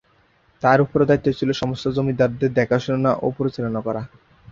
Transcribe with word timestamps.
তার 0.63 0.79
উপর 0.81 0.99
দায়িত্ব 1.05 1.27
ছিল 1.39 1.49
সমস্ত 1.51 1.85
জমিদারদের 1.89 2.51
দেখাশুনা 2.53 3.11
ও 3.21 3.37
পরিচালনা 3.37 3.79
করা। 3.81 4.01